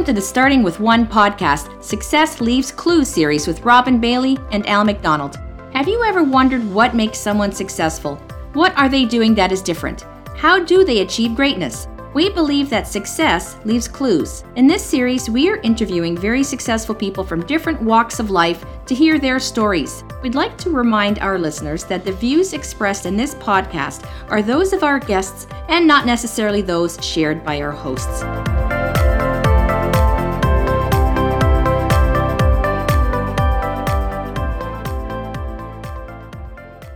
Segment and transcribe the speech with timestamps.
[0.00, 4.66] Welcome to the Starting with One podcast, Success Leaves Clues series with Robin Bailey and
[4.66, 5.38] Al McDonald.
[5.74, 8.16] Have you ever wondered what makes someone successful?
[8.54, 10.06] What are they doing that is different?
[10.38, 11.86] How do they achieve greatness?
[12.14, 14.42] We believe that success leaves clues.
[14.56, 18.94] In this series, we are interviewing very successful people from different walks of life to
[18.94, 20.02] hear their stories.
[20.22, 24.72] We'd like to remind our listeners that the views expressed in this podcast are those
[24.72, 28.24] of our guests and not necessarily those shared by our hosts.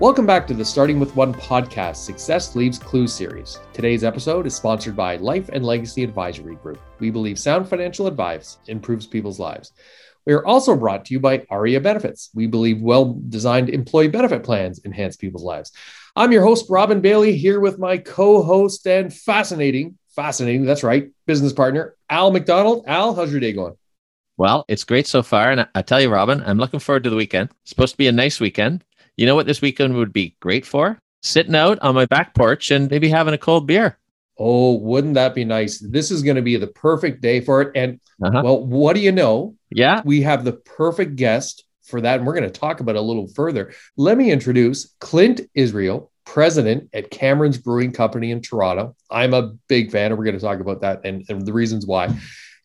[0.01, 3.61] Welcome back to the Starting with One podcast Success Leaves Clues series.
[3.73, 6.81] Today's episode is sponsored by Life and Legacy Advisory Group.
[6.99, 9.71] We believe sound financial advice improves people's lives.
[10.27, 12.31] We are also brought to you by ARIA Benefits.
[12.35, 15.71] We believe well designed employee benefit plans enhance people's lives.
[16.17, 21.13] I'm your host, Robin Bailey, here with my co host and fascinating, fascinating, that's right,
[21.27, 22.85] business partner, Al McDonald.
[22.89, 23.77] Al, how's your day going?
[24.37, 25.53] Well, it's great so far.
[25.53, 27.51] And I tell you, Robin, I'm looking forward to the weekend.
[27.63, 28.85] It's supposed to be a nice weekend.
[29.17, 30.99] You know what this weekend would be great for?
[31.23, 33.99] Sitting out on my back porch and maybe having a cold beer.
[34.39, 35.79] Oh, wouldn't that be nice?
[35.79, 37.73] This is going to be the perfect day for it.
[37.77, 38.43] And uh-huh.
[38.45, 39.55] well, what do you know?
[39.71, 40.03] Yeah.
[40.05, 42.17] We have the perfect guest for that.
[42.17, 43.73] And we're going to talk about it a little further.
[43.97, 48.97] Let me introduce Clint Israel, president at Cameron's Brewing Company in Toronto.
[49.11, 51.87] I'm a big fan, and we're going to talk about that and, and the reasons
[51.87, 52.13] why.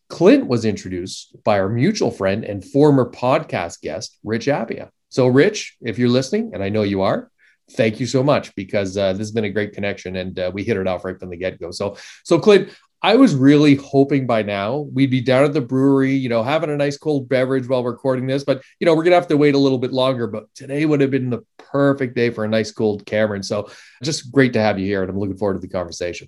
[0.07, 4.89] Clint was introduced by our mutual friend and former podcast guest, Rich Appia.
[5.09, 7.31] So, Rich, if you're listening, and I know you are,
[7.71, 10.63] thank you so much because uh, this has been a great connection and uh, we
[10.63, 11.71] hit it off right from the get go.
[11.71, 12.69] So, so Clint,
[13.01, 16.69] I was really hoping by now we'd be down at the brewery, you know, having
[16.69, 19.55] a nice cold beverage while recording this, but you know, we're gonna have to wait
[19.55, 20.27] a little bit longer.
[20.27, 23.43] But today would have been the perfect day for a nice cold Cameron.
[23.43, 23.69] So,
[24.03, 26.27] just great to have you here, and I'm looking forward to the conversation.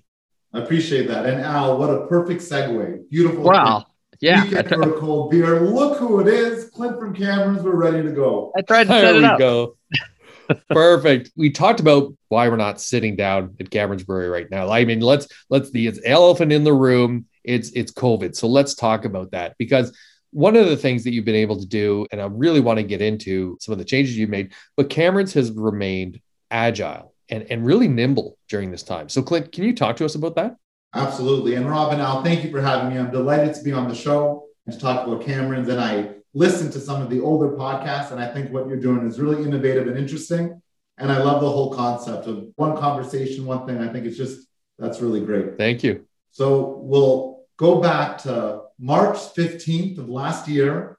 [0.54, 1.26] I appreciate that.
[1.26, 3.08] And Al, what a perfect segue.
[3.10, 3.42] Beautiful.
[3.42, 3.86] Wow.
[4.22, 4.44] Yeah.
[4.44, 5.60] Weekend for a cold beer.
[5.60, 6.70] Look who it is.
[6.70, 7.62] Clint from Cameron's.
[7.62, 8.52] We're ready to go.
[8.56, 9.38] I tried to there set it we up.
[9.38, 9.76] go.
[10.70, 11.32] Perfect.
[11.36, 14.70] We talked about why we're not sitting down at Cameron's Brewery right now.
[14.70, 17.26] I mean, let's let's the it's elephant in the room.
[17.42, 18.36] It's it's COVID.
[18.36, 19.96] So let's talk about that because
[20.30, 22.84] one of the things that you've been able to do, and I really want to
[22.84, 27.66] get into some of the changes you've made, but Cameron's has remained agile and, and
[27.66, 29.08] really nimble during this time.
[29.08, 30.56] So Clint, can you talk to us about that?
[30.94, 31.54] Absolutely.
[31.54, 32.98] And Robin, Al, thank you for having me.
[32.98, 35.68] I'm delighted to be on the show and to talk about Cameron's.
[35.68, 39.06] And I listened to some of the older podcasts, and I think what you're doing
[39.06, 40.60] is really innovative and interesting.
[40.98, 43.78] And I love the whole concept of one conversation, one thing.
[43.78, 44.46] I think it's just
[44.78, 45.56] that's really great.
[45.56, 46.06] Thank you.
[46.30, 50.98] So we'll go back to March 15th of last year,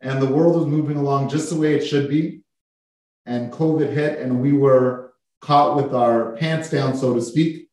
[0.00, 2.42] and the world was moving along just the way it should be.
[3.26, 7.67] And COVID hit, and we were caught with our pants down, so to speak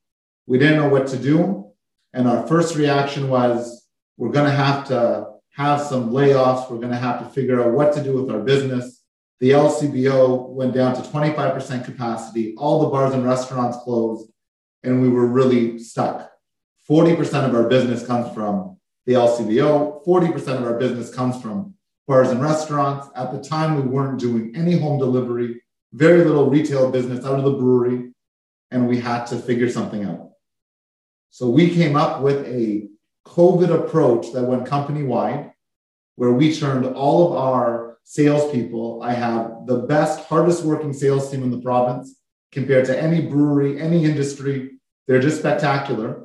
[0.48, 1.72] we didn't know what to do.
[2.14, 6.70] And our first reaction was we're going to have to have some layoffs.
[6.70, 9.02] We're going to have to figure out what to do with our business.
[9.40, 12.56] The LCBO went down to 25% capacity.
[12.58, 14.30] All the bars and restaurants closed,
[14.84, 16.32] and we were really stuck.
[16.90, 21.74] 40% of our business comes from the LCBO, 40% of our business comes from
[22.08, 23.08] bars and restaurants.
[23.16, 25.62] At the time, we weren't doing any home delivery,
[25.94, 28.12] very little retail business out of the brewery,
[28.72, 30.32] and we had to figure something out.
[31.36, 32.88] So we came up with a
[33.28, 35.52] COVID approach that went company wide,
[36.16, 39.04] where we turned all of our salespeople.
[39.04, 42.16] I have the best, hardest working sales team in the province
[42.54, 44.78] compared to any brewery, any industry.
[45.08, 46.24] They're just spectacular.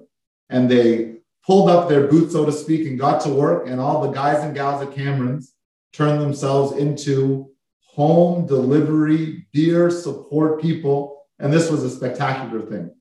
[0.48, 3.66] And they pulled up their boots, so to speak, and got to work.
[3.66, 5.54] And all the guys and gals at Cameron's
[5.92, 7.50] turned themselves into
[7.80, 11.26] home delivery beer support people.
[11.40, 12.94] And this was a spectacular thing.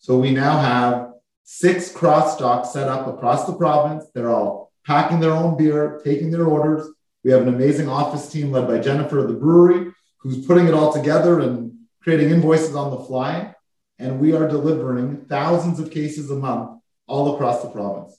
[0.00, 1.13] So we now have
[1.44, 4.06] six cross stocks set up across the province.
[4.12, 6.88] They're all packing their own beer, taking their orders.
[7.22, 10.74] We have an amazing office team led by Jennifer of the brewery, who's putting it
[10.74, 13.54] all together and creating invoices on the fly.
[13.98, 18.18] And we are delivering thousands of cases a month all across the province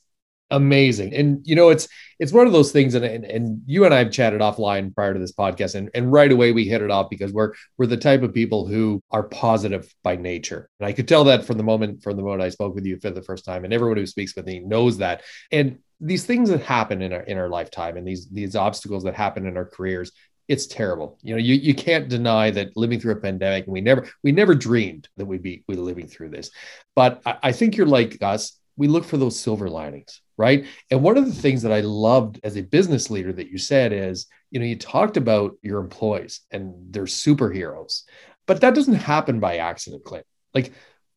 [0.52, 1.88] amazing and you know it's
[2.20, 5.12] it's one of those things and, and and you and i have chatted offline prior
[5.12, 7.98] to this podcast and, and right away we hit it off because we're we're the
[7.98, 11.64] type of people who are positive by nature and i could tell that from the
[11.64, 14.06] moment from the moment i spoke with you for the first time and everyone who
[14.06, 17.98] speaks with me knows that and these things that happen in our in our lifetime
[17.98, 20.12] and these these obstacles that happen in our careers
[20.48, 21.18] it's terrible.
[21.24, 24.32] You know, you, you can't deny that living through a pandemic, and we never we
[24.32, 26.52] never dreamed that we'd be we living through this.
[26.96, 28.60] But I, I think you're like us.
[28.78, 30.66] We look for those silver linings right?
[30.92, 33.94] And one of the things that I loved as a business leader that you said
[33.94, 38.04] is, you know, you talked about your employees and they're superheroes,
[38.46, 40.26] but that doesn't happen by accident, Clint.
[40.54, 40.74] Like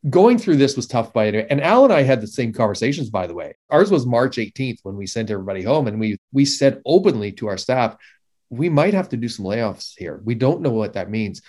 [0.09, 1.47] going through this was tough by anyway.
[1.51, 3.55] And Al and I had the same conversations, by the way.
[3.71, 7.49] Ours was March 18th when we sent everybody home, and we we said openly to
[7.49, 7.97] our staff,
[8.51, 10.21] we might have to do some layoffs here.
[10.25, 11.43] We don't know what that means.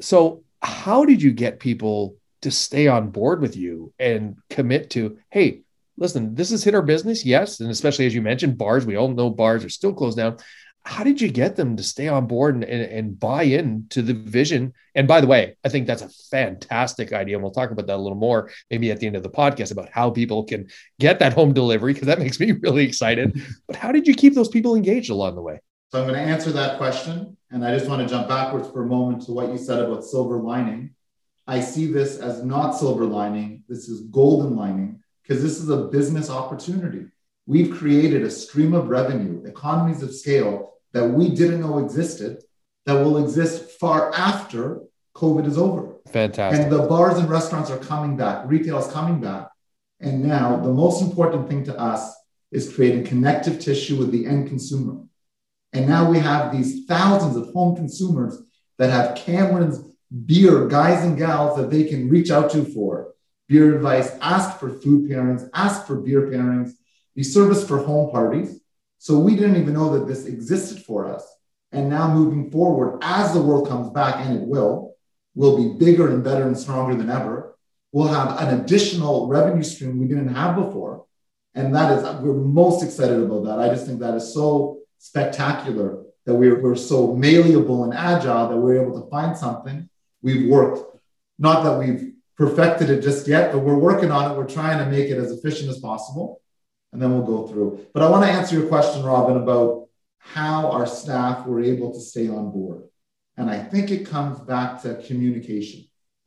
[0.00, 5.18] So, how did you get people to stay on board with you and commit to,
[5.30, 5.62] hey,
[5.96, 8.86] listen, this has hit our business, yes, and especially as you mentioned, bars.
[8.86, 10.38] We all know bars are still closed down
[10.84, 14.02] how did you get them to stay on board and, and, and, buy in to
[14.02, 14.72] the vision?
[14.94, 17.36] And by the way, I think that's a fantastic idea.
[17.36, 19.70] And we'll talk about that a little more maybe at the end of the podcast
[19.70, 20.68] about how people can
[20.98, 23.40] get that home delivery, because that makes me really excited.
[23.66, 25.60] But how did you keep those people engaged along the way?
[25.92, 27.36] So I'm going to answer that question.
[27.50, 30.04] And I just want to jump backwards for a moment to what you said about
[30.04, 30.94] silver lining.
[31.46, 35.01] I see this as not silver lining, this is golden lining,
[35.32, 37.06] because this is a business opportunity.
[37.46, 42.42] We've created a stream of revenue, economies of scale that we didn't know existed
[42.84, 44.82] that will exist far after
[45.16, 45.94] COVID is over.
[46.08, 46.64] Fantastic.
[46.64, 49.48] And the bars and restaurants are coming back, retail is coming back.
[50.00, 52.14] And now the most important thing to us
[52.50, 55.02] is creating connective tissue with the end consumer.
[55.72, 58.38] And now we have these thousands of home consumers
[58.76, 59.80] that have Cameron's
[60.26, 63.12] beer guys and gals that they can reach out to for
[63.48, 66.72] beer advice, ask for food pairings, ask for beer pairings,
[67.14, 68.60] be serviced for home parties.
[68.98, 71.26] So we didn't even know that this existed for us.
[71.72, 74.94] And now moving forward, as the world comes back, and it will,
[75.34, 77.56] will be bigger and better and stronger than ever.
[77.90, 81.06] We'll have an additional revenue stream we didn't have before.
[81.54, 83.58] And that is, we're most excited about that.
[83.58, 88.56] I just think that is so spectacular that we're, we're so malleable and agile that
[88.56, 89.88] we're able to find something.
[90.22, 90.96] We've worked,
[91.38, 94.36] not that we've perfected it just yet, but we're working on it.
[94.36, 96.42] We're trying to make it as efficient as possible
[96.92, 97.86] and then we'll go through.
[97.92, 99.88] But I want to answer your question, Robin, about
[100.18, 102.84] how our staff were able to stay on board.
[103.36, 105.84] And I think it comes back to communication.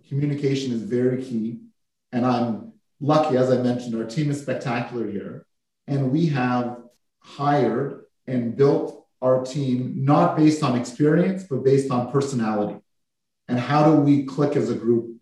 [0.10, 1.60] Communication is very key.
[2.12, 5.46] And I'm lucky, as I mentioned, our team is spectacular here.
[5.88, 6.78] And we have
[7.19, 12.80] hired and built our team not based on experience, but based on personality.
[13.48, 15.15] And how do we click as a group?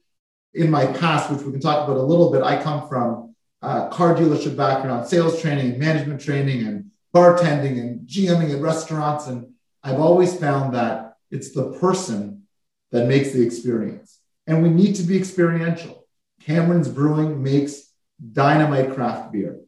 [0.53, 3.87] In my past, which we can talk about a little bit, I come from uh,
[3.89, 9.27] car dealership background, sales training, management training, and bartending and GMing at restaurants.
[9.27, 9.53] And
[9.83, 12.43] I've always found that it's the person
[12.91, 14.19] that makes the experience.
[14.45, 16.05] And we need to be experiential.
[16.41, 17.91] Cameron's Brewing makes
[18.31, 19.59] dynamite craft beer.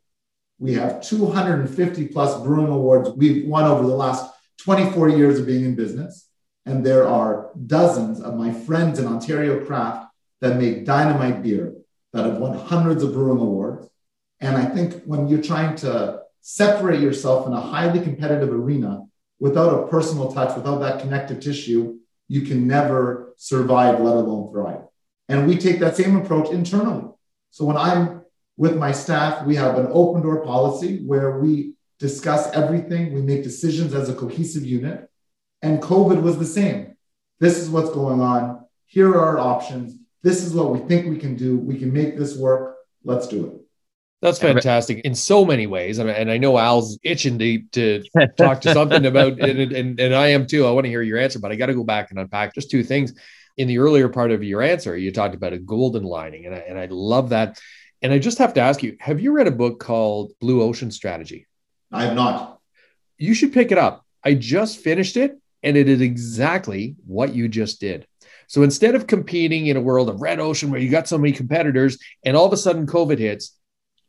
[0.60, 5.66] We have 250 plus brewing awards we've won over the last 24 years of being
[5.66, 6.28] in business.
[6.66, 10.05] And there are dozens of my friends in Ontario Craft
[10.42, 11.76] that make dynamite beer
[12.14, 13.90] that have won hundreds of brewing awards.
[14.40, 19.04] And I think when you're trying to separate yourself in a highly competitive arena
[19.40, 21.98] without a personal touch, without that connective tissue,
[22.28, 24.82] you can never survive, let alone thrive.
[25.28, 27.10] And we take that same approach internally.
[27.52, 28.22] So when I'm
[28.58, 33.44] with my staff, we have an open door policy where we discuss everything, we make
[33.44, 35.10] decisions as a cohesive unit.
[35.62, 36.96] And COVID was the same.
[37.40, 38.66] This is what's going on.
[38.86, 39.96] Here are our options.
[40.26, 41.56] This is what we think we can do.
[41.56, 42.78] We can make this work.
[43.04, 43.62] Let's do it.
[44.24, 46.00] That's fantastic in so many ways.
[46.00, 48.04] And, and I know Al's itching to, to
[48.36, 49.72] talk to something about it.
[49.72, 50.66] And, and I am too.
[50.66, 52.72] I want to hear your answer, but I got to go back and unpack just
[52.72, 53.14] two things.
[53.58, 56.58] In the earlier part of your answer, you talked about a golden lining, and I,
[56.58, 57.60] and I love that.
[58.02, 60.90] And I just have to ask you have you read a book called Blue Ocean
[60.90, 61.46] Strategy?
[61.92, 62.60] I have not.
[63.20, 64.04] You should pick it up.
[64.24, 68.08] I just finished it, and it is exactly what you just did.
[68.48, 71.34] So instead of competing in a world of red ocean where you got so many
[71.34, 73.58] competitors and all of a sudden COVID hits,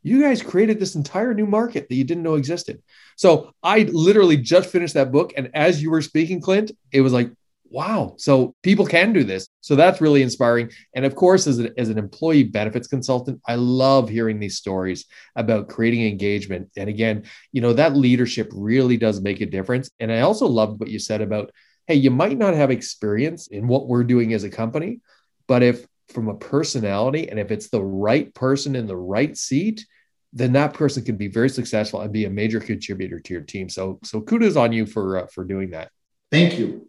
[0.03, 2.81] you guys created this entire new market that you didn't know existed.
[3.17, 5.33] So I literally just finished that book.
[5.35, 7.31] And as you were speaking, Clint, it was like,
[7.69, 8.13] wow.
[8.17, 9.47] So people can do this.
[9.61, 10.71] So that's really inspiring.
[10.95, 15.05] And of course, as, a, as an employee benefits consultant, I love hearing these stories
[15.35, 16.69] about creating engagement.
[16.77, 19.89] And again, you know, that leadership really does make a difference.
[19.99, 21.51] And I also loved what you said about
[21.87, 24.99] hey, you might not have experience in what we're doing as a company,
[25.47, 29.85] but if from a personality and if it's the right person in the right seat,
[30.33, 33.69] then that person can be very successful and be a major contributor to your team.
[33.69, 35.89] So, so kudos on you for uh, for doing that.
[36.31, 36.87] Thank you.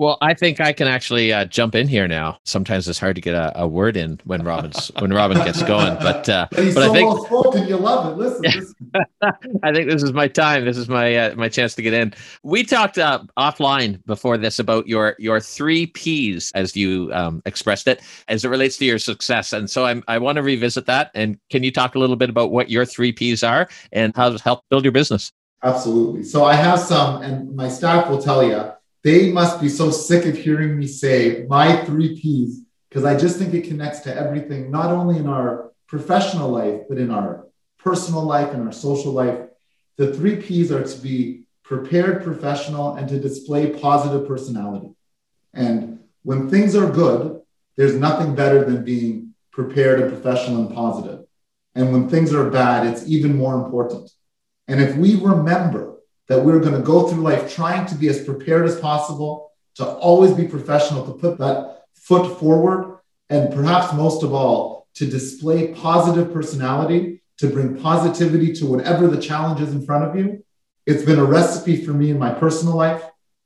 [0.00, 2.38] Well, I think I can actually uh, jump in here now.
[2.46, 5.94] Sometimes it's hard to get a, a word in when Robin's when Robin gets going,
[5.96, 7.68] but uh, but, but so I think spoken.
[7.68, 8.16] You love it.
[8.16, 8.74] Listen, listen.
[9.62, 10.64] I think this is my time.
[10.64, 12.14] This is my uh, my chance to get in.
[12.42, 17.86] We talked uh, offline before this about your your three P's as you um, expressed
[17.86, 21.10] it as it relates to your success, and so I'm, I want to revisit that.
[21.14, 24.30] And can you talk a little bit about what your three P's are and how
[24.30, 25.30] to help build your business?
[25.62, 26.22] Absolutely.
[26.22, 30.26] So I have some, and my staff will tell you they must be so sick
[30.26, 34.70] of hearing me say my three P's because I just think it connects to everything,
[34.70, 37.46] not only in our professional life, but in our
[37.78, 39.40] personal life and our social life.
[39.96, 44.90] The three P's are to be prepared, professional, and to display positive personality.
[45.54, 47.40] And when things are good,
[47.76, 51.24] there's nothing better than being prepared and professional and positive.
[51.74, 54.10] And when things are bad, it's even more important.
[54.68, 55.99] And if we remember
[56.30, 59.84] that we're going to go through life trying to be as prepared as possible, to
[59.84, 65.74] always be professional, to put that foot forward, and perhaps most of all, to display
[65.74, 70.44] positive personality, to bring positivity to whatever the challenge is in front of you,
[70.86, 73.02] it's been a recipe for me in my personal life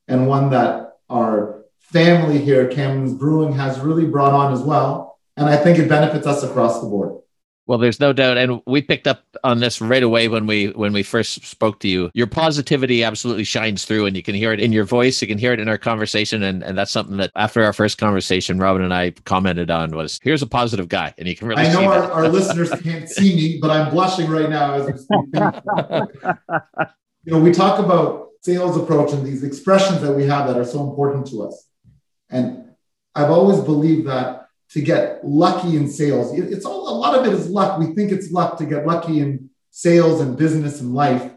[0.06, 5.18] and one that our family here at Cameron's Brewing has really brought on as well.
[5.38, 7.22] And I think it benefits us across the board.
[7.66, 10.92] Well, there's no doubt, and we picked up on this right away when we when
[10.92, 12.10] we first spoke to you.
[12.12, 15.22] Your positivity absolutely shines through, and you can hear it in your voice.
[15.22, 17.96] You can hear it in our conversation, and and that's something that after our first
[17.96, 21.62] conversation, Robin and I commented on was here's a positive guy, and you can really.
[21.62, 24.98] I know our, our listeners can't see me, but I'm blushing right now as we
[24.98, 25.62] speaking.
[27.24, 30.66] you know, we talk about sales approach and these expressions that we have that are
[30.66, 31.66] so important to us,
[32.28, 32.72] and
[33.14, 34.43] I've always believed that
[34.74, 36.36] to get lucky in sales.
[36.36, 37.78] It's all a lot of it is luck.
[37.78, 41.30] We think it's luck to get lucky in sales and business and life.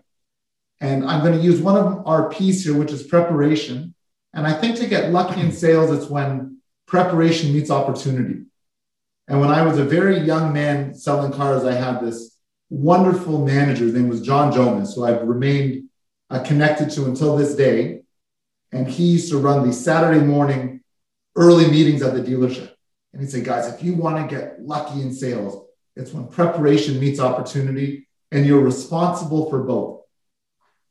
[0.82, 3.94] And I'm going to use one of our P's here, which is preparation.
[4.34, 8.46] And I think to get lucky in sales, it's when preparation meets opportunity.
[9.28, 12.38] And when I was a very young man selling cars, I had this
[12.72, 13.84] wonderful manager.
[13.84, 15.90] His name was John Jonas, who I've remained
[16.32, 18.02] uh, connected to until this day.
[18.72, 20.82] And he used to run the Saturday morning
[21.36, 22.72] early meetings at the dealership.
[23.14, 27.00] And he said, guys, if you want to get lucky in sales, it's when preparation
[27.00, 30.02] meets opportunity and you're responsible for both.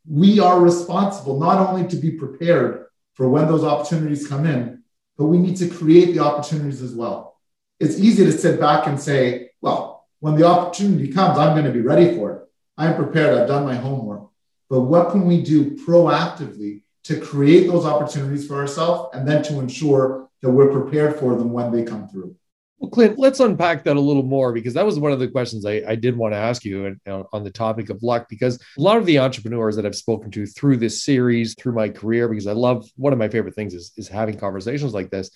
[0.09, 4.83] We are responsible not only to be prepared for when those opportunities come in,
[5.17, 7.39] but we need to create the opportunities as well.
[7.81, 11.73] It's easy to sit back and say, well, when the opportunity comes, I'm going to
[11.73, 12.43] be ready for it.
[12.79, 13.39] I'm prepared.
[13.39, 14.29] I've done my homework.
[14.69, 19.61] But what can we do proactively to create those opportunities for ourselves and then to
[19.61, 22.37] ensure that we're prepared for them when they come through.
[22.78, 25.64] Well, Clint, let's unpack that a little more because that was one of the questions
[25.64, 28.28] I, I did want to ask you on the topic of luck.
[28.28, 31.88] Because a lot of the entrepreneurs that I've spoken to through this series, through my
[31.88, 35.31] career, because I love one of my favorite things is, is having conversations like this.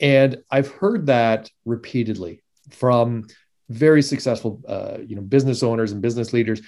[0.00, 3.26] And I've heard that repeatedly from
[3.68, 6.62] very successful, uh, you know, business owners and business leaders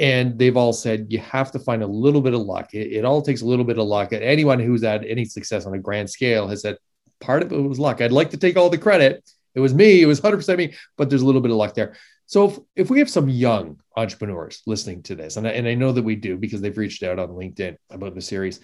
[0.00, 2.72] and they've all said you have to find a little bit of luck.
[2.72, 4.12] It, it, all takes a little bit of luck.
[4.12, 6.78] And anyone who's had any success on a grand scale has said
[7.20, 8.00] part of it was luck.
[8.00, 9.28] I'd like to take all the credit.
[9.54, 10.02] It was me.
[10.02, 11.96] It was 100% me, but there's a little bit of luck there.
[12.26, 15.74] So if, if we have some young entrepreneurs listening to this, and I, and I
[15.74, 18.60] know that we do because they've reached out on LinkedIn about the series,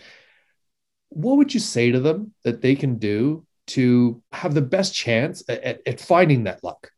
[1.09, 5.43] what would you say to them that they can do to have the best chance
[5.49, 6.91] at, at, at finding that luck?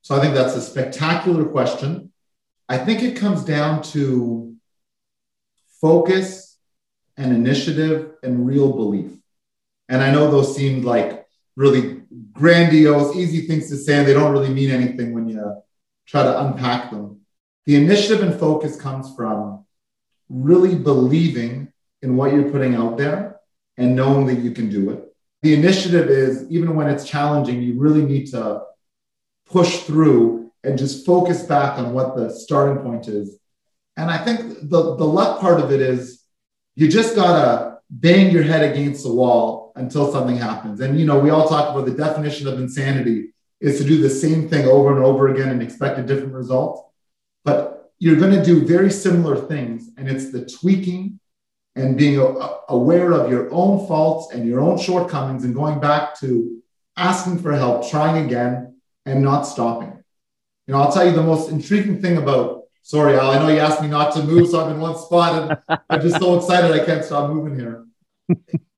[0.00, 2.12] So I think that's a spectacular question.
[2.68, 4.54] I think it comes down to
[5.80, 6.56] focus
[7.16, 9.15] and initiative and real belief.
[9.88, 11.26] And I know those seemed like
[11.56, 12.02] really
[12.32, 15.62] grandiose, easy things to say, and they don't really mean anything when you
[16.06, 17.20] try to unpack them.
[17.64, 19.64] The initiative and focus comes from
[20.28, 23.40] really believing in what you're putting out there
[23.76, 25.04] and knowing that you can do it.
[25.42, 28.62] The initiative is even when it's challenging, you really need to
[29.46, 33.38] push through and just focus back on what the starting point is.
[33.96, 36.22] And I think the, the luck part of it is
[36.74, 40.80] you just gotta bang your head against the wall until something happens.
[40.80, 44.10] And, you know, we all talk about the definition of insanity is to do the
[44.10, 46.90] same thing over and over again and expect a different result.
[47.44, 49.90] But you're going to do very similar things.
[49.96, 51.20] And it's the tweaking
[51.74, 52.18] and being
[52.68, 56.62] aware of your own faults and your own shortcomings and going back to
[56.96, 59.92] asking for help, trying again, and not stopping.
[60.66, 63.60] You know, I'll tell you the most intriguing thing about, sorry, Al, I know you
[63.60, 66.72] asked me not to move, so I'm in one spot and I'm just so excited
[66.72, 67.84] I can't stop moving here.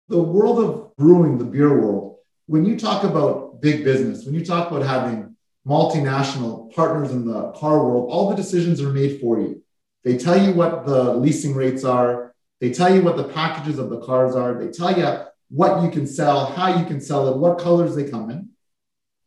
[0.09, 4.45] The world of brewing, the beer world, when you talk about big business, when you
[4.45, 5.37] talk about having
[5.67, 9.62] multinational partners in the car world, all the decisions are made for you.
[10.05, 13.91] They tell you what the leasing rates are, they tell you what the packages of
[13.91, 17.37] the cars are, they tell you what you can sell, how you can sell it,
[17.37, 18.49] what colors they come in.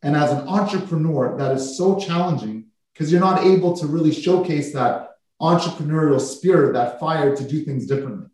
[0.01, 4.73] And as an entrepreneur, that is so challenging because you're not able to really showcase
[4.73, 8.27] that entrepreneurial spirit, that fire to do things differently.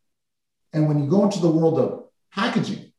[0.73, 2.06] And when you go into the world of
[2.37, 2.91] packaging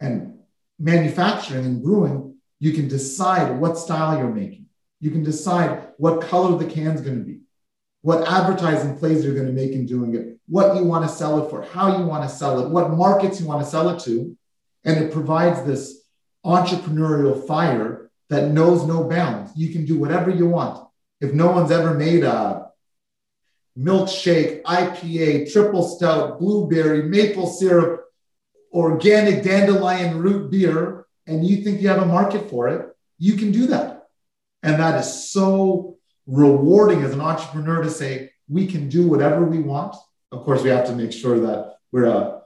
[0.00, 0.38] and
[0.78, 4.66] manufacturing and brewing, you can decide what style you're making.
[5.00, 7.40] You can decide what color the can's going to be,
[8.00, 11.44] what advertising plays you're going to make in doing it, what you want to sell
[11.44, 14.00] it for, how you want to sell it, what markets you want to sell it
[14.04, 14.36] to.
[14.84, 16.02] And it provides this
[16.44, 19.52] entrepreneurial fire that knows no bounds.
[19.54, 20.88] You can do whatever you want.
[21.20, 22.70] If no one's ever made a
[23.78, 28.05] milkshake, IPA, triple stout, blueberry, maple syrup,
[28.76, 33.50] organic dandelion root beer, and you think you have a market for it, you can
[33.50, 34.08] do that.
[34.62, 39.60] And that is so rewarding as an entrepreneur to say, we can do whatever we
[39.60, 39.96] want.
[40.30, 42.40] Of course, we have to make sure that we're uh,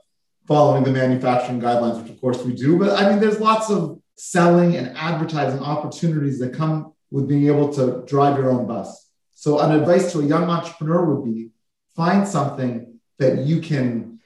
[0.46, 2.78] following the manufacturing guidelines, which of course we do.
[2.78, 7.72] But I mean, there's lots of selling and advertising opportunities that come with being able
[7.72, 9.08] to drive your own bus.
[9.34, 11.50] So, an advice to a young entrepreneur would be
[11.96, 14.19] find something that you can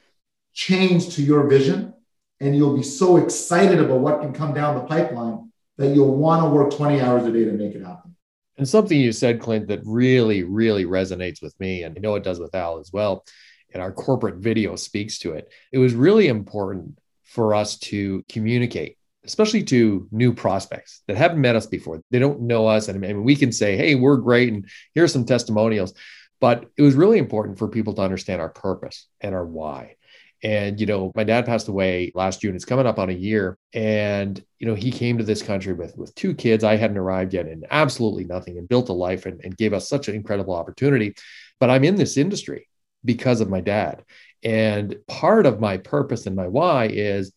[0.54, 1.92] change to your vision,
[2.40, 6.42] and you'll be so excited about what can come down the pipeline that you'll want
[6.42, 8.16] to work 20 hours a day to make it happen.
[8.56, 12.22] And something you said, Clint, that really, really resonates with me, and I know it
[12.22, 13.24] does with Al as well.
[13.72, 15.50] And our corporate video speaks to it.
[15.72, 21.56] It was really important for us to communicate, especially to new prospects that haven't met
[21.56, 22.00] us before.
[22.12, 22.86] They don't know us.
[22.86, 25.92] And I mean, we can say, hey, we're great, and here's some testimonials.
[26.40, 29.96] But it was really important for people to understand our purpose and our why.
[30.42, 32.54] And, you know, my dad passed away last June.
[32.54, 33.56] It's coming up on a year.
[33.72, 36.64] And, you know, he came to this country with, with two kids.
[36.64, 39.88] I hadn't arrived yet and absolutely nothing and built a life and, and gave us
[39.88, 41.14] such an incredible opportunity.
[41.60, 42.68] But I'm in this industry
[43.04, 44.04] because of my dad.
[44.42, 47.32] And part of my purpose and my why is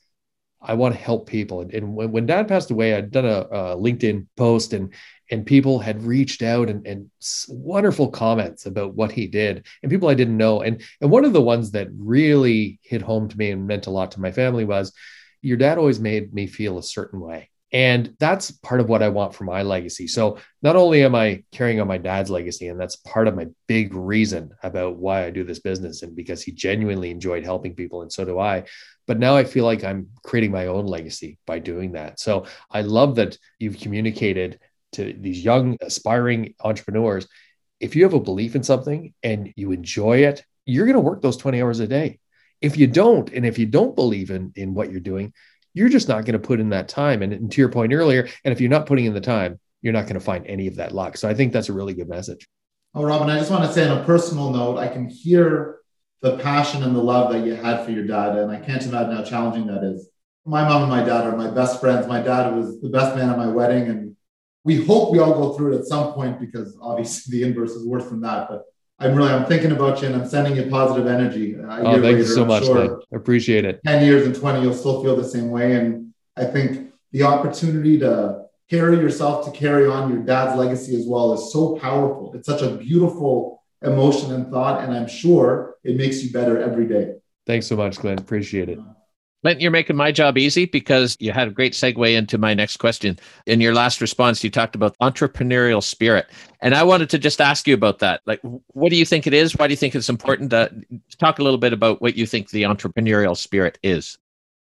[0.62, 1.62] I want to help people.
[1.62, 4.94] And, and when, when dad passed away, I'd done a, a LinkedIn post and
[5.30, 7.10] and people had reached out and, and
[7.50, 10.62] wonderful comments about what he did and people i didn't know.
[10.62, 13.92] And and one of the ones that really hit home to me and meant a
[13.92, 14.94] lot to my family was
[15.42, 17.50] your dad always made me feel a certain way.
[17.74, 20.08] And that's part of what i want for my legacy.
[20.08, 23.48] So not only am i carrying on my dad's legacy and that's part of my
[23.68, 28.02] big reason about why i do this business and because he genuinely enjoyed helping people
[28.02, 28.64] and so do i.
[29.06, 32.20] But now i feel like i'm creating my own legacy by doing that.
[32.20, 34.60] So i love that you've communicated
[34.98, 37.28] to these young aspiring entrepreneurs
[37.80, 41.22] if you have a belief in something and you enjoy it you're going to work
[41.22, 42.20] those 20 hours a day.
[42.62, 45.34] If you don't and if you don't believe in in what you're doing
[45.74, 47.22] you're just not going to put in that time.
[47.22, 49.94] And, and to your point earlier and if you're not putting in the time you're
[49.94, 51.18] not going to find any of that luck.
[51.18, 52.48] So i think that's a really good message.
[52.94, 55.78] Oh robin i just want to say on a personal note i can hear
[56.22, 59.16] the passion and the love that you had for your dad and i can't imagine
[59.16, 60.10] how challenging that is.
[60.46, 62.08] My mom and my dad are my best friends.
[62.08, 64.07] My dad was the best man at my wedding and
[64.64, 67.86] we hope we all go through it at some point because obviously the inverse is
[67.86, 68.50] worse than that.
[68.50, 68.64] But
[69.00, 71.56] I'm really I'm thinking about you and I'm sending you positive energy.
[71.58, 73.82] oh, thank you so I'm much, sure I appreciate it.
[73.86, 75.76] Ten years and twenty, you'll still feel the same way.
[75.76, 81.06] And I think the opportunity to carry yourself to carry on your dad's legacy as
[81.08, 82.34] well is so powerful.
[82.36, 86.88] It's such a beautiful emotion and thought, and I'm sure it makes you better every
[86.88, 87.16] day.
[87.46, 88.18] Thanks so much, Glenn.
[88.18, 88.80] Appreciate it.
[89.48, 92.78] Clint, you're making my job easy because you had a great segue into my next
[92.78, 93.18] question.
[93.46, 96.28] In your last response, you talked about entrepreneurial spirit.
[96.60, 98.20] And I wanted to just ask you about that.
[98.26, 99.56] Like, what do you think it is?
[99.56, 100.50] Why do you think it's important?
[100.50, 100.70] To
[101.18, 104.18] talk a little bit about what you think the entrepreneurial spirit is.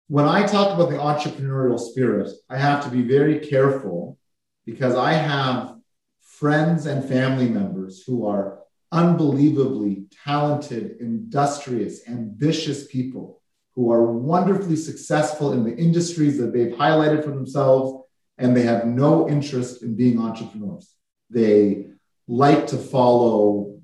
[0.10, 4.20] When I talk about the entrepreneurial spirit, I have to be very careful
[4.64, 5.74] because I have
[6.22, 8.60] friends and family members who are
[8.92, 13.37] unbelievably talented, industrious, ambitious people
[13.78, 18.04] who are wonderfully successful in the industries that they've highlighted for themselves,
[18.40, 20.96] and they have no interest in being entrepreneurs.
[21.30, 21.90] They
[22.28, 23.80] like to follow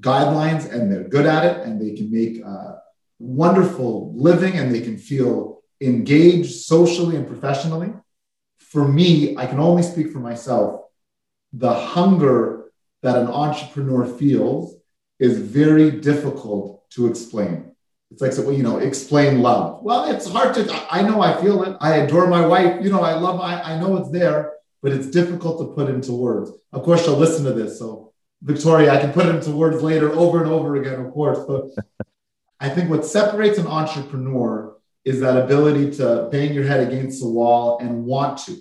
[0.00, 2.78] guidelines and they're good at it, and they can make a
[3.18, 7.92] wonderful living and they can feel engaged socially and professionally.
[8.58, 10.80] For me, I can only speak for myself.
[11.52, 12.70] The hunger
[13.02, 14.76] that an entrepreneur feels
[15.18, 17.69] is very difficult to explain
[18.10, 19.82] it's like, so, you know, explain love.
[19.82, 21.76] Well, it's hard to, I know I feel it.
[21.80, 22.82] I adore my wife.
[22.82, 26.12] You know, I love, I, I know it's there, but it's difficult to put into
[26.12, 26.50] words.
[26.72, 27.78] Of course, she'll listen to this.
[27.78, 31.38] So, Victoria, I can put it into words later over and over again, of course.
[31.46, 31.66] But
[32.58, 37.28] I think what separates an entrepreneur is that ability to bang your head against the
[37.28, 38.56] wall and want to.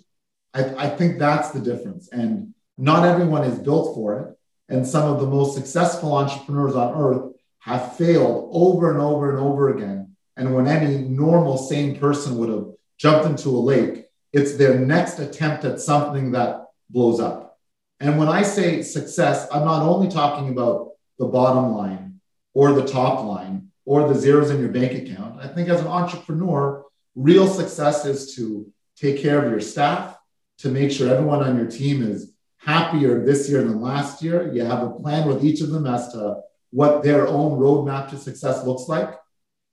[0.54, 2.08] I, I think that's the difference.
[2.10, 4.36] And not everyone is built for it.
[4.74, 7.29] And some of the most successful entrepreneurs on earth
[7.60, 10.16] have failed over and over and over again.
[10.38, 12.68] And when any normal, sane person would have
[12.98, 17.60] jumped into a lake, it's their next attempt at something that blows up.
[18.00, 22.22] And when I say success, I'm not only talking about the bottom line
[22.54, 25.40] or the top line or the zeros in your bank account.
[25.44, 30.18] I think as an entrepreneur, real success is to take care of your staff,
[30.60, 34.54] to make sure everyone on your team is happier this year than last year.
[34.54, 38.18] You have a plan with each of them as to what their own roadmap to
[38.18, 39.18] success looks like.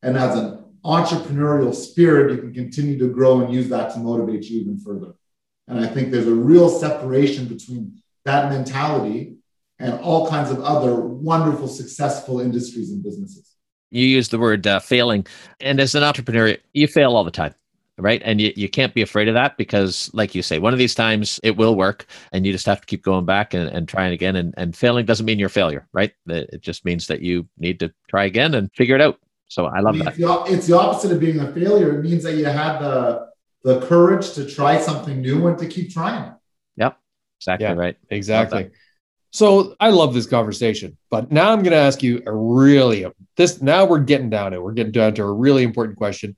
[0.02, 4.44] And as an entrepreneurial spirit, you can continue to grow and use that to motivate
[4.44, 5.14] you even further.
[5.68, 9.36] And I think there's a real separation between that mentality
[9.78, 13.56] and all kinds of other wonderful, successful industries and businesses.
[13.90, 15.26] You use the word uh, failing.
[15.60, 17.54] And as an entrepreneur, you fail all the time
[17.98, 18.22] right?
[18.24, 20.94] And you, you can't be afraid of that because like you say one of these
[20.94, 24.12] times it will work and you just have to keep going back and, and trying
[24.12, 24.36] again.
[24.36, 26.12] And, and failing doesn't mean you're a failure right?
[26.26, 29.18] It just means that you need to try again and figure it out.
[29.48, 30.18] So i love I mean, that.
[30.18, 31.98] It's the, it's the opposite of being a failure.
[31.98, 33.28] It means that you had the
[33.62, 36.32] the courage to try something new and to keep trying.
[36.76, 36.98] Yep.
[37.40, 37.96] Exactly yeah, right.
[38.10, 38.70] exactly.
[39.32, 43.06] So I love this conversation, but now I'm going to ask you a really
[43.36, 43.60] this.
[43.60, 46.36] Now we're getting down to we're getting down to a really important question,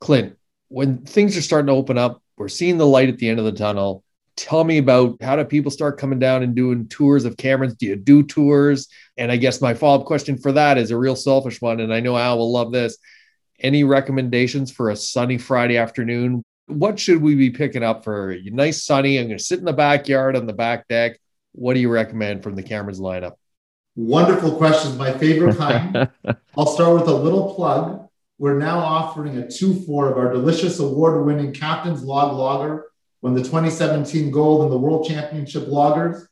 [0.00, 0.35] Clint.
[0.68, 3.44] When things are starting to open up, we're seeing the light at the end of
[3.44, 4.02] the tunnel.
[4.36, 7.74] Tell me about how do people start coming down and doing tours of Cameron's?
[7.74, 8.88] Do you do tours?
[9.16, 11.92] And I guess my follow up question for that is a real selfish one, and
[11.92, 12.98] I know Al will love this.
[13.58, 16.42] Any recommendations for a sunny Friday afternoon?
[16.66, 19.18] What should we be picking up for a nice sunny?
[19.18, 21.18] I'm going to sit in the backyard on the back deck
[21.56, 23.32] what do you recommend from the Cameron's lineup?
[23.96, 24.96] Wonderful questions.
[24.96, 26.08] My favorite kind.
[26.56, 28.08] I'll start with a little plug.
[28.38, 32.84] We're now offering a 2 4 of our delicious award winning Captain's Log Lager,
[33.22, 36.26] won the 2017 gold in the World Championship Lagers.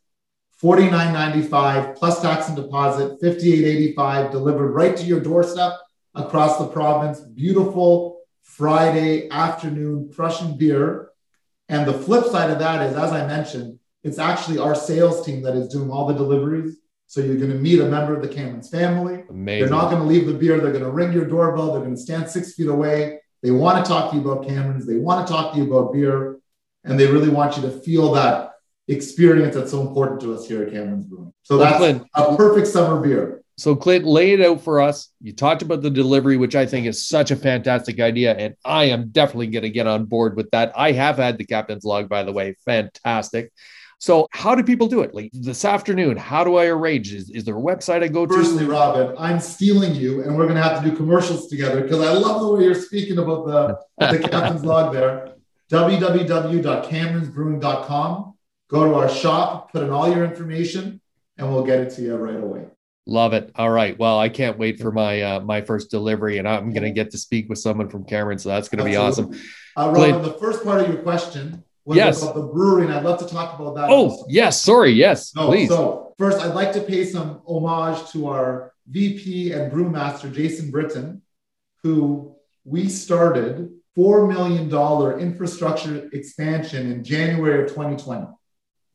[0.62, 5.72] $49.95 plus tax and deposit, $58.85 delivered right to your doorstep
[6.14, 7.20] across the province.
[7.20, 11.10] Beautiful Friday afternoon crushing beer.
[11.68, 15.42] And the flip side of that is, as I mentioned, it's actually our sales team
[15.42, 16.76] that is doing all the deliveries.
[17.06, 19.22] So you're going to meet a member of the Cameron's family.
[19.28, 19.60] Amazing.
[19.60, 20.58] They're not going to leave the beer.
[20.60, 21.72] They're going to ring your doorbell.
[21.72, 23.20] They're going to stand six feet away.
[23.42, 24.86] They want to talk to you about Cameron's.
[24.86, 26.38] They want to talk to you about beer.
[26.84, 28.52] And they really want you to feel that
[28.88, 31.32] experience that's so important to us here at Cameron's Brewing.
[31.42, 33.42] So that's a perfect summer beer.
[33.56, 35.10] So, Clint, lay it out for us.
[35.20, 38.34] You talked about the delivery, which I think is such a fantastic idea.
[38.34, 40.72] And I am definitely going to get on board with that.
[40.76, 42.56] I have had the captain's log, by the way.
[42.64, 43.52] Fantastic.
[44.04, 45.14] So, how do people do it?
[45.14, 47.14] Like this afternoon, how do I arrange?
[47.14, 48.34] Is, is there a website I go to?
[48.34, 52.02] Personally, Robin, I'm stealing you, and we're going to have to do commercials together because
[52.02, 53.78] I love the way you're speaking about the,
[54.10, 55.36] the captain's log there.
[55.70, 58.34] www.cameronsbrewing.com.
[58.68, 61.00] Go to our shop, put in all your information,
[61.38, 62.66] and we'll get it to you right away.
[63.06, 63.52] Love it.
[63.54, 63.98] All right.
[63.98, 67.10] Well, I can't wait for my uh, my first delivery, and I'm going to get
[67.12, 69.32] to speak with someone from Cameron, so that's going to be awesome.
[69.74, 72.22] Uh, Robin, the first part of your question was yes.
[72.22, 73.90] about the brewery, and I'd love to talk about that.
[73.90, 74.26] Oh, also.
[74.28, 74.62] yes.
[74.62, 74.92] Sorry.
[74.92, 75.68] Yes, no, please.
[75.68, 81.22] So first, I'd like to pay some homage to our VP and brewmaster, Jason Britton,
[81.82, 88.26] who we started $4 million infrastructure expansion in January of 2020.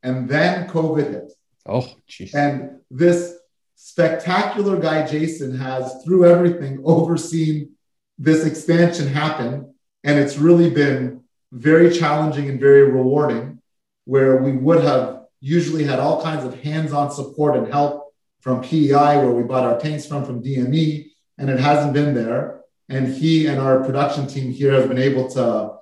[0.03, 1.31] And then COVID hit.
[1.65, 2.33] Oh, geez.
[2.33, 3.35] And this
[3.75, 7.71] spectacular guy, Jason, has through everything overseen
[8.17, 9.73] this expansion happen.
[10.03, 11.18] And it's really been
[11.51, 13.61] very challenging and very rewarding,
[14.05, 19.17] where we would have usually had all kinds of hands-on support and help from PEI,
[19.17, 22.61] where we bought our tanks from from DME, and it hasn't been there.
[22.87, 25.75] And he and our production team here have been able to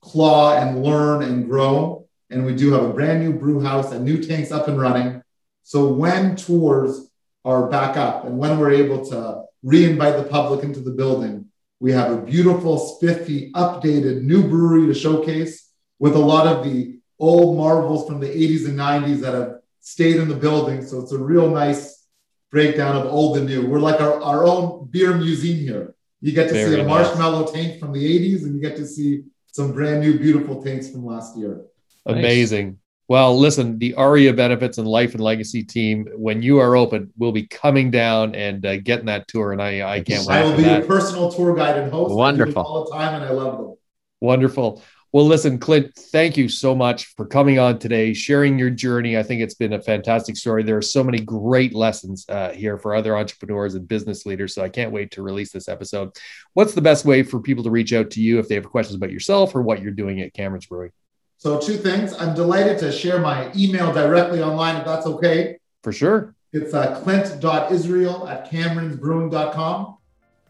[0.00, 2.06] claw and learn and grow.
[2.30, 5.22] And we do have a brand new brew house and new tanks up and running.
[5.62, 7.10] So when tours
[7.44, 11.47] are back up and when we're able to re-invite the public into the building,
[11.80, 16.98] we have a beautiful, spiffy, updated new brewery to showcase with a lot of the
[17.18, 20.84] old marvels from the 80s and 90s that have stayed in the building.
[20.84, 22.06] So it's a real nice
[22.50, 23.66] breakdown of old and new.
[23.66, 25.94] We're like our, our own beer museum here.
[26.20, 27.52] You get to Very see a marshmallow nice.
[27.52, 31.04] tank from the 80s and you get to see some brand new, beautiful tanks from
[31.04, 31.64] last year.
[32.06, 32.78] Amazing.
[33.08, 37.32] Well, listen, the ARIA benefits and life and legacy team, when you are open, will
[37.32, 39.52] be coming down and uh, getting that tour.
[39.52, 40.36] And I, I can't wait.
[40.36, 40.82] I will be that.
[40.82, 42.14] a personal tour guide and host.
[42.14, 42.62] Wonderful.
[42.62, 43.76] All the time, and I love them.
[44.20, 44.82] Wonderful.
[45.10, 49.16] Well, listen, Clint, thank you so much for coming on today, sharing your journey.
[49.16, 50.62] I think it's been a fantastic story.
[50.62, 54.54] There are so many great lessons uh, here for other entrepreneurs and business leaders.
[54.54, 56.10] So I can't wait to release this episode.
[56.52, 58.96] What's the best way for people to reach out to you if they have questions
[58.96, 60.90] about yourself or what you're doing at Cameron's Brewing?
[61.38, 62.12] So, two things.
[62.14, 65.58] I'm delighted to share my email directly online if that's okay.
[65.82, 66.34] For sure.
[66.52, 69.96] It's uh, clint.israel at cameronsbrewing.com.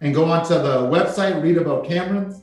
[0.01, 2.43] And go onto the website, read about Camerons,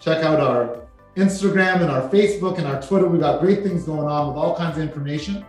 [0.00, 0.82] check out our
[1.16, 3.06] Instagram and our Facebook and our Twitter.
[3.06, 5.44] We've got great things going on with all kinds of information.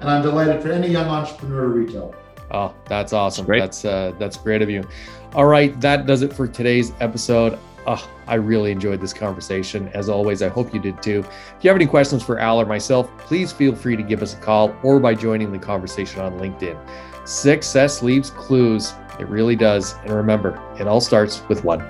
[0.00, 2.14] And I'm delighted for any young entrepreneur to reach out.
[2.50, 3.46] Oh, that's awesome.
[3.46, 3.60] Great.
[3.60, 4.86] That's uh, that's great of you.
[5.34, 7.58] All right, that does it for today's episode.
[7.90, 9.88] Oh, I really enjoyed this conversation.
[9.94, 11.20] As always, I hope you did too.
[11.20, 14.34] If you have any questions for Al or myself, please feel free to give us
[14.34, 16.78] a call or by joining the conversation on LinkedIn.
[17.26, 18.92] Success leaves clues.
[19.18, 19.94] It really does.
[20.02, 21.80] And remember, it all starts with one.